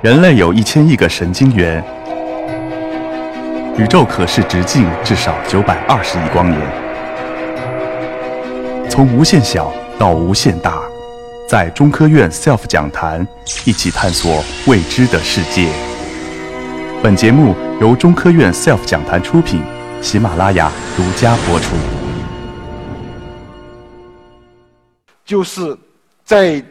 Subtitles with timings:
[0.00, 1.82] 人类有一千亿个神经元，
[3.76, 6.60] 宇宙可视直径至少九百二十亿光年。
[8.88, 10.80] 从无限小到无限大，
[11.48, 13.26] 在中科院 SELF 讲坛
[13.64, 15.68] 一起探索未知的世界。
[17.02, 19.60] 本节目由中科院 SELF 讲坛出品，
[20.00, 21.74] 喜马拉雅独家播出。
[25.24, 25.76] 就是
[26.24, 26.62] 在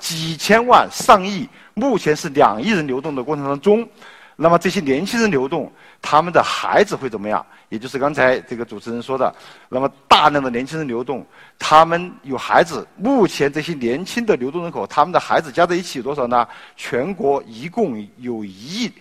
[0.00, 1.48] 几千万、上亿。
[1.74, 3.88] 目前是两亿人流动的过程当中，
[4.36, 5.70] 那么这些年轻人流动，
[6.00, 7.44] 他们的孩子会怎么样？
[7.68, 9.34] 也就是刚才这个主持人说的，
[9.68, 11.24] 那么大量的年轻人流动，
[11.58, 12.86] 他们有孩子。
[12.96, 16.46] 目前这些年轻的流动人口，他们的孩子加在一起有多少呢？
[16.76, 18.50] 全国一共有一
[18.84, 18.92] 亿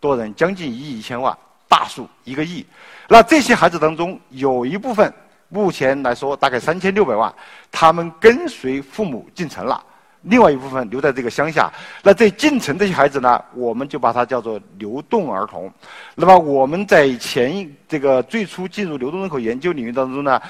[0.00, 1.36] 多人，将近一亿一千万，
[1.68, 2.66] 大数一个亿。
[3.08, 5.12] 那这些孩子当中，有一部分，
[5.48, 7.32] 目前来说大概三千六百万，
[7.70, 9.84] 他们跟随父母进城了。
[10.28, 15.72] 另外一部分留在这个乡下，那在进城这些孩子呢，我们就把它叫做流动儿童。
[16.14, 20.40] 那么我们在前这个最初进入流动人口研究领域当中呢，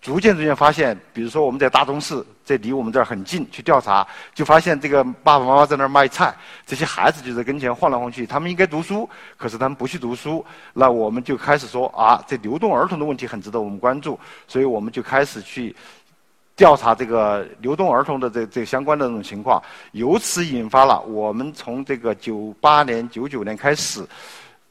[0.00, 10.42] 逐渐逐渐发现，比如说我们在大钟市，这离我们这儿很近，去调查，就发现这个爸爸妈妈在那儿卖菜，这些孩子就在跟前晃来晃去，他们应该读书，可是他们不去读书。
[10.72, 15.76] 那我们就开始说啊，这流动儿童的问题很值得我们关注，所以我们就开始去。
[16.60, 24.06] 调查这个流动儿童的这这相关的这种情况，由此引发了我们从这个九八年、九九年开始，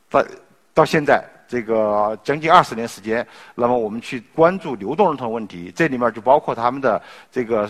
[0.07, 0.23] 到
[0.71, 7.67] 到现在这个将近二十年时间，那么我们去关注流动儿童问题，这里面就包括他们的这个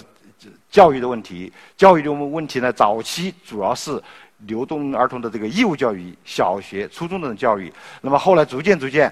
[0.70, 1.50] 教育的问题。
[1.78, 4.04] 教育的问题呢，早期主要是
[4.40, 7.72] 流动儿童的这个义务教育，小学、初中的教育。
[8.02, 9.10] 那么后来逐渐逐渐。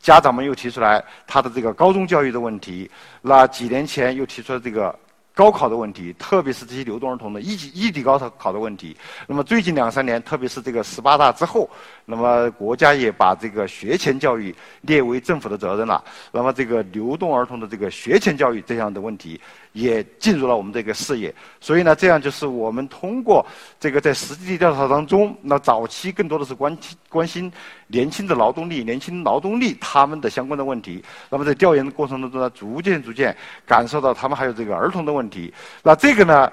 [0.00, 4.94] 家长们又提出来他的这个高中教育的问题，那几年前又提出了这个
[5.34, 8.96] 高考的问题，特别是这些流动儿童的异地异地高考考的问题。
[9.26, 11.68] 那么最近两三年，特别是这个十八大之后，
[12.04, 16.02] 那么国家也把这个学前教育列为政府的责任了。
[16.32, 19.40] 那么这个流动儿童的这个学前教育这样的问题。
[19.74, 23.46] 也进入了我们这个视野，所以呢，这样就是我们通过
[23.78, 26.76] 这个在实地调查当中，那早期更多的是关
[27.08, 27.52] 关心
[27.88, 31.02] 年轻的劳动力、年轻劳动力他们的相关的问题。
[31.28, 35.52] 那么在调研的过程当中呢，逐渐逐渐感受到他们还有这个儿童的问题。
[35.82, 36.52] 那这个呢，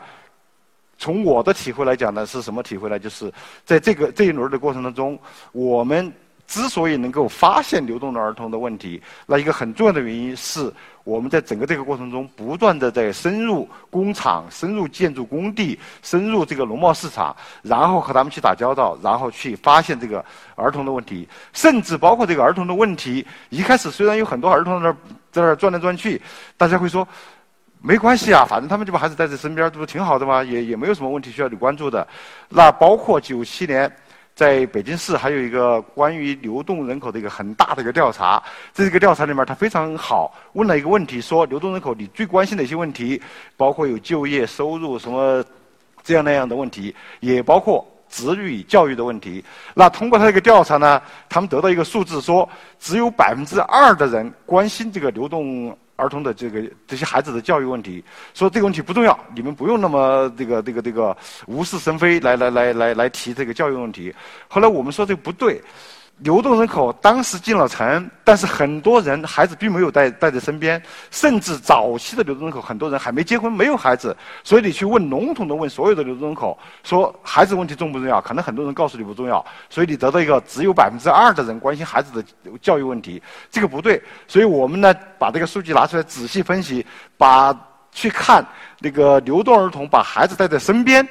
[0.98, 2.98] 从我的体会来讲呢，是什么体会呢？
[2.98, 3.32] 就是
[3.64, 5.20] 在这个这一轮的过程当中，
[5.52, 6.12] 我们。
[6.48, 10.72] 之所以能够发现流动的儿童的问题，那一个很重要的原因是
[11.04, 20.24] 我们在整个这个过程中不断的在深入工厂、深入建筑工地、深入这个农贸市场，然后和他们去打交道，然后去发现这个
[20.56, 23.26] 儿童的问题，甚至包括这个儿童的问题。
[23.50, 24.96] 一开始虽然有很多儿童在那
[25.32, 26.22] 在那转来转去，
[26.58, 27.08] 大家会说
[27.82, 30.44] 没关系啊，反正他们就把孩子带在身边，这不挺好的吗？
[30.44, 32.08] 也也没有什么问题需要你关注的。
[32.50, 33.92] 那包括九七年。
[34.36, 43.22] 在北京市还有一个关于流动人口的一个很大的一个调查，这个调查里面它非常好，问了一个问题，说流动人口你最关心哪些问题？
[43.56, 45.42] 包括有就业、收入什么
[46.04, 49.42] 这样那样的问题，也包括子女教育的问题。
[49.74, 52.48] 那通过他这个调查呢，他们得到一个数字，说
[52.78, 55.78] 只有百分之二的人关心这个流动。
[55.96, 61.16] 儿童的这个这些孩子的教育问题，说这个问题不重要，你们不用那么这个这个这个
[61.48, 64.14] 无事生非来来来来来提这个教育问题。
[64.48, 65.62] 后来我们说这不对。
[66.20, 70.82] 流动人口当时进了城，但是很多人孩子并没有带带在身边，
[71.12, 74.16] 甚至早期的流动人口很多人还没结婚，没有孩子。
[74.42, 78.22] 所以你去问笼统的问所有的流动人口，说孩子问题重不重要？
[78.22, 79.46] 可能很多人告诉你不重要。
[79.70, 82.26] 所以你得到一个只有百分之二的人关心孩子的
[82.62, 83.22] 教育问题，
[83.52, 84.02] 这个不对。
[84.26, 86.86] 所以我们呢把这个数据拿出来仔细分析，
[87.18, 87.54] 把
[87.92, 88.46] 去看
[88.80, 91.06] 那个流动儿童把孩子带在身边，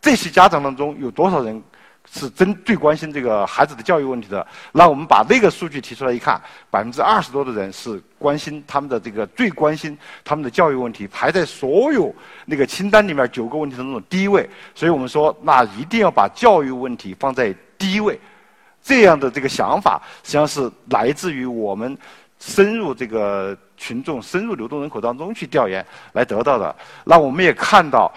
[0.00, 1.62] 这些家长当中有多少人？
[2.10, 4.46] 是真最关心这个孩子的教育问题的。
[4.72, 12.14] 那我们把那个数据提出来一看，百分之二十多的人是关心他们的这个最关心他们的教育问题，排在所有
[12.46, 14.48] 那个清单里面九个问题当中的第一位。
[14.74, 18.18] 所以我们说，那一定要把教育问题放在第一位。
[18.82, 21.96] 这样的这个想法，实际上是来自于我们
[22.38, 26.74] 深入这个群众、深入流动人口当中去调研来得到的。
[27.04, 28.10] 那我们也看到。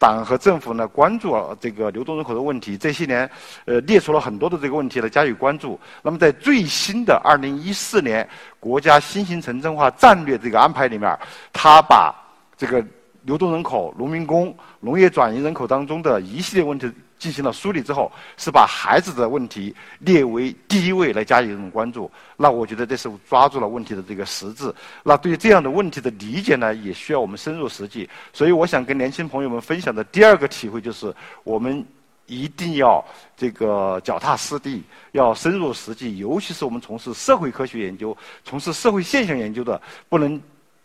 [0.00, 3.30] 党和政府呢关注这个流动人口的问题，这些年，
[3.66, 5.78] 呃，列出了很多的这个问题来加以关注。
[6.02, 8.26] 那么在最新的二零一四年
[8.58, 11.16] 国家新型城镇化战略这个安排里面，
[11.52, 12.14] 他把
[12.56, 12.82] 这个
[13.24, 16.90] 流动人口、农民工、农业转移人口当中的一系列问题。
[17.20, 22.10] 进行了梳理之后，是把孩子的问题列为第一位来加以这种关注。
[22.36, 24.74] 那我觉得这是抓住了问题的这个实质。
[25.04, 28.08] 那对于这样的问题的理解呢，也需要我们深入实际。
[28.32, 31.14] 所以，我想跟年轻朋友们分享的第二个体会就是，
[31.44, 31.84] 我们
[32.26, 33.04] 一定要
[33.36, 34.82] 这个脚踏实地，
[35.12, 39.78] 要深入实际，尤其是我们从事社会科学研究、从事社会现象研究的，
[40.08, 40.40] 不能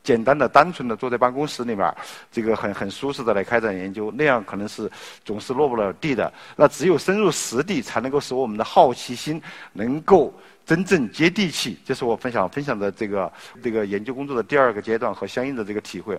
[0.06, 1.94] 简单的、单纯的坐在办公室里面，
[2.32, 4.90] 这个很很舒适的来开展研究，那样可能是
[5.26, 6.32] 总是落不了地的。
[6.56, 9.42] 那只有深入实地，才能够使我们的好奇心
[9.74, 10.32] 能够
[10.64, 11.80] 真正接地气。
[11.84, 16.18] 这是我分享分享的这个这个研究工作的第二个阶段和相应的这个体会。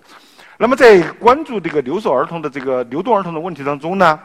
[0.57, 4.19] 那么在关注这个留守儿童的这个流动儿童的问题当中呢？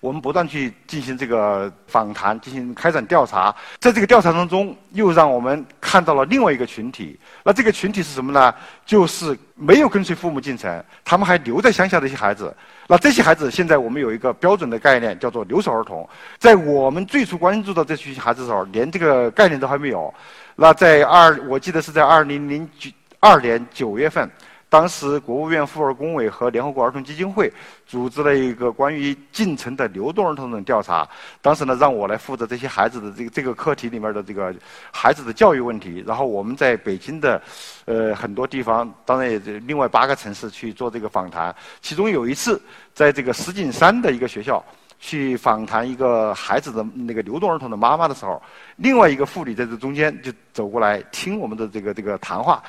[0.00, 7.18] 我们不断去进行这个访谈，进行开展调查，在这个调查当中，又让我们看到了另外一个群体。
[7.42, 8.54] 那这个群体是什么呢？
[8.86, 12.54] 就是没有跟随父母进城，他们还留在乡下的一些孩子。
[12.86, 16.06] 那这些孩子，现在我们有一个标准的概念，叫做留守儿童。
[16.38, 20.12] 在我们最初关注到这群孩子的时候，连这个概念都还没有。
[20.54, 24.30] 那在二，我记得是在二零零九二年九月份。
[24.74, 27.48] 当时，国务院妇儿工委和联合国儿童基金会
[27.86, 31.08] 组织了一个关于进城的流动儿童的调查。
[31.40, 34.52] 当时呢，让我来负责这些孩子的这个这个课题里面的这个
[34.90, 36.02] 孩子的教育问题。
[36.04, 37.40] 然后我们在北京的
[37.84, 41.54] 呃很多地方，当然也另外八个城市去做这个访谈。
[41.80, 42.60] 其中有一次，
[42.92, 44.60] 在这个石景山的一个学校
[44.98, 48.42] 去访谈一个孩子的那个流动儿童的妈妈的时候，
[48.74, 52.60] 另外一个妇女在这中间就走过来听我们的这个这个谈话。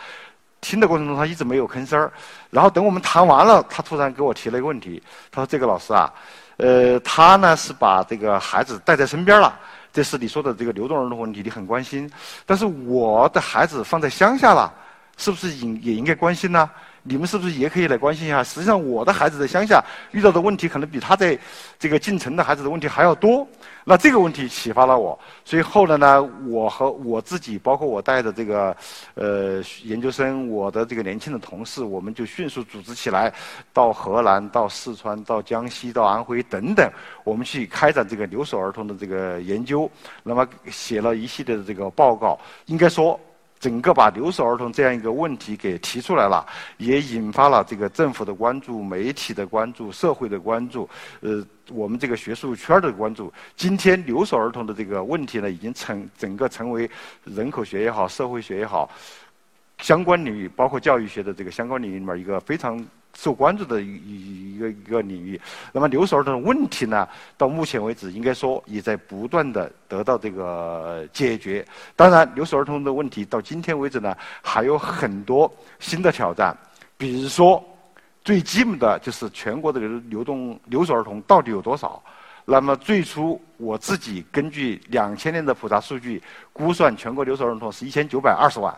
[0.65, 2.12] 听的过程中，他一直没有吭声儿。
[2.50, 5.01] 然后等我们谈完了，他突然给我提了一个问题。
[5.31, 6.12] 他说：“这个老师啊，
[6.57, 9.59] 呃，他呢是把这个孩子带在身边了。
[9.94, 12.09] 这是你说的这个流动儿童问题，你很关心。
[12.47, 14.73] 但是我的孩子放在乡下了，
[15.17, 16.67] 是不是应也应该关心呢？”
[17.07, 18.44] 你们是不是也可以来关心一下？
[18.44, 19.80] 实际上，我的孩子在乡下
[20.12, 21.38] 遇到的问题，可能比他在
[21.78, 23.48] 这个进城的孩子的问题还要多。
[23.84, 28.75] 那这个问题启发了我，所以后来呢，我和我自己，包括我带的这个
[29.13, 33.31] 呃研究生，我的这个年轻的同事，我们就迅速组织起来，
[33.72, 36.92] 到河南、到四川、到江西、到安徽等等，
[37.24, 39.88] 我们去开展这个留守儿童的这个研究。
[40.24, 43.19] 那么写了一系列的这个报告，应该说。
[43.60, 46.46] 整个把留守儿童这样一个问题给提出来了，
[46.78, 50.88] 也引发了这个政府的关注、媒体的关注、社会的关注，
[51.22, 53.34] 呃，我们这个学术圈的关注。
[53.56, 56.90] 今天留守儿童的这个问题呢，已经成整个成为
[57.24, 58.90] 人口学也好、社会学也好，
[59.80, 62.86] 相关领域，包括教育学的这个相关领域里面一个非常。
[63.15, 65.39] 受关注的一一个一个领域，
[65.71, 67.07] 那么留守儿童的问题呢，
[67.38, 71.65] 到目前为止应该说也在不断的得到这个解决。
[71.95, 76.56] 当然，留守儿童的问题到今天为止呢，还有很多新的挑战。
[76.97, 77.63] 比如说，
[78.23, 82.01] 最基本的就是全国的流流动留守儿童到底有多少？
[82.45, 86.21] 那么最初我自己根据两千年的普查数据
[86.53, 88.75] 估算，全国留守儿童是一千九百二十万。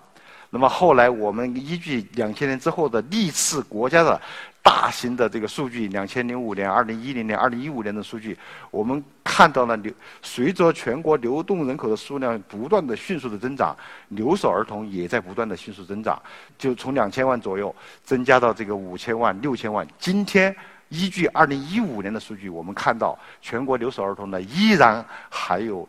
[0.50, 4.20] 那么后来，我们依据两千年之后的历次国家的
[4.64, 8.38] 大型的这个数据，两千零五年、二零一零年、二零一五年的数据，
[8.72, 9.92] 我们看到了流
[10.22, 13.76] 随着全国流动人口的数量不断的迅速的增长，
[14.10, 16.22] 留守儿童也在不断的迅速增长，
[16.58, 19.86] 就从两千万左右增加到这个五千万、六千万。
[20.00, 20.56] 今天
[20.90, 25.88] 依据二零一五年的数据，我们看到全国留守儿童呢依然还有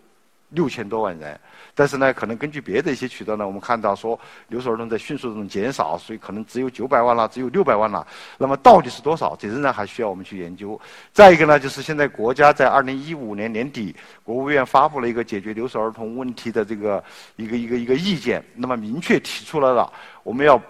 [0.50, 1.38] 六千多万人。
[1.74, 4.18] 但是呢，可能根据别的一些渠道呢，我们看到说
[4.48, 8.04] 留守儿童在迅速中减少，所以可能只有九百万了，只有六百万了。
[8.36, 9.36] 那么到底是多少？
[9.36, 10.80] 这仍然还需要我们去研究。
[11.12, 17.04] 再一个呢，就是现在国家在二零一五年年底，国务院发布了一个解决留守儿童问题的这个
[17.36, 19.92] 一个一个一个意见，那么明确提出来了，
[20.24, 20.60] 我们要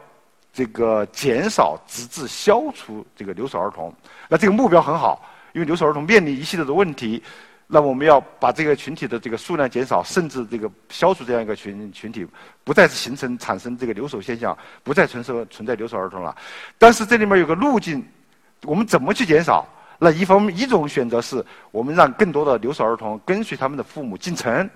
[0.52, 3.90] 这个减少直至消除这个留守儿童。
[4.28, 7.22] 那这个目标很好，因为留守儿童面临一系列的问题。
[7.70, 12.26] 那我们要把这个群体的这个数量减少，甚至这个消除这样一个群群体，
[12.64, 16.34] 不再是形成产生这个留守现象，不再存生存在留守儿童了。
[16.78, 18.02] 但是这里面有个路径，
[18.64, 19.68] 我们怎么去减少？
[19.98, 24.70] 那一方面一种选择是我们让更多的留守儿童跟随他们的父母进城，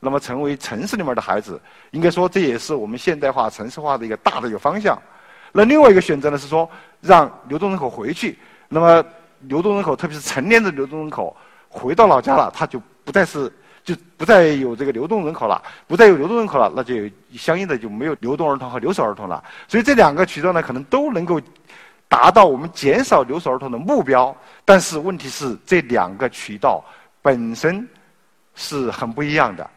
[0.00, 1.60] 那么成为城市里面的孩子。
[1.92, 5.00] 应该说这也是我们现代化城市化的一个大的一个方向。
[5.52, 6.68] 那另外一个选择呢是说
[7.00, 8.36] 让流动人口回去，
[8.68, 9.04] 那么
[9.42, 11.36] 流动人口特别是成年的流动人口。
[11.72, 13.50] 回到老家了，他就不再是，
[13.82, 16.94] 就不再有这个流动人口了，不再有流动人口了，那就
[17.34, 19.42] 相应的就没有流动儿童和留守儿童了。
[19.66, 21.40] 所以这两个渠道呢，可能都能够
[22.08, 24.36] 达到我们减少留守儿童的目标。
[24.66, 26.84] 但是问题是，这两个渠道
[27.22, 27.88] 本身
[28.54, 29.68] 是很不一样的，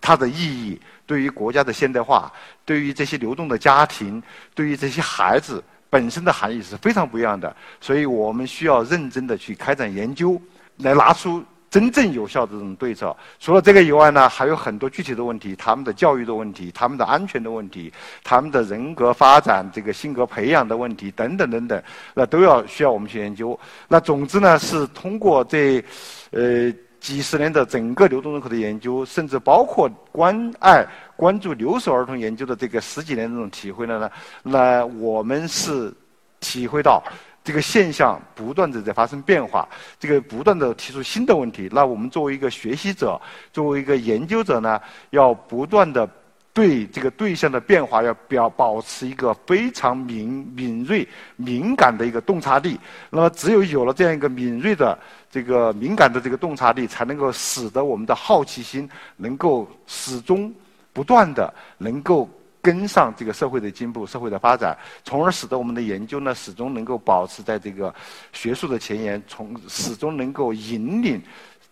[0.00, 2.32] 它的意义对于国家的现代化，
[2.64, 4.20] 对于这些流动的家庭，
[4.54, 7.54] 对于这些孩子本身的含义是非常不一样的。
[7.78, 10.40] 所以我们需要认真的去开展研究。
[10.82, 13.16] 来拿出真正有效的这种对策。
[13.38, 21.82] 除了这个以外呢，还有很多具体的问题，他们的教育的问题，他们的安全的问题，他们的人格发展、这个性格培养的问题等等等等，
[22.14, 23.58] 那都要需要我们去研究。
[23.88, 25.82] 那总之呢，是通过这，
[26.30, 26.72] 呃。
[27.02, 30.86] 几十年的整个流动人口的研究，甚至包括关爱、
[31.16, 34.08] 关注留守儿童研究的这个十几年这种体会了呢，
[34.44, 35.92] 那我们是
[36.38, 37.02] 体会到
[37.44, 39.68] 这个现象不断的在发生变化，
[39.98, 41.68] 这个不断的提出新的问题。
[41.72, 43.20] 那我们作为一个学习者，
[43.52, 44.80] 作为一个研究者呢，
[45.10, 46.08] 要不断的。
[46.54, 52.78] 对这个对象的变化要表保持一个非常敏敏锐、敏感的一个洞察力。
[53.08, 54.98] 那么，只有有了这样一个敏锐的、
[55.30, 60.52] 这个敏感的这个洞察力，才能够使得我们的好奇心能够始终
[60.92, 62.28] 不断的能够
[62.62, 67.94] 跟上这个社会的进步、社会的发展，从而使得我们的研究呢始终能够保持在这个
[68.32, 71.20] 学术的前沿，从始终能够引领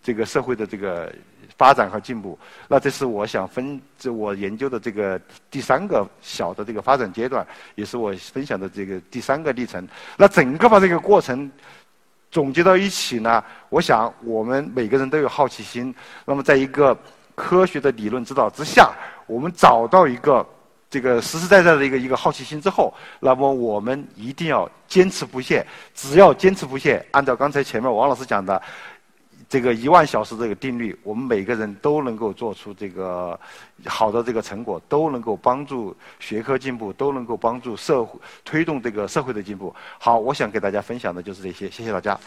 [0.03, 1.11] 这个社会的这个。
[1.57, 5.19] 发展和进步，那这是我想分这我研究的这个
[5.51, 7.45] 第三个小的这个发展阶段，
[7.75, 9.87] 也是我分享的这个第三个历程。
[10.17, 11.51] 那整个把这个过程
[12.31, 15.93] 总结到一起呢，我想我们每个人都有好奇心。
[16.25, 16.97] 那么，在一个
[17.35, 18.91] 科学的理论指导之下，
[19.27, 20.43] 我们找到一个
[20.91, 25.65] 这个实实在在的一个一个好奇心之后，那么我们一定要坚持不懈。
[25.95, 28.61] 只要坚持不懈，按照刚才前面王老师讲的。
[29.49, 33.37] 这个一万小时这个定律，我们每个人都能够做出这个
[33.85, 39.75] 好的这个成果，都能够帮助学科进步，都能够帮助社会推动这个社会的进步。
[39.99, 42.17] 好，我想给大家分享的就是这些，谢谢大家。